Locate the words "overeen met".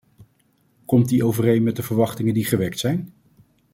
1.25-1.75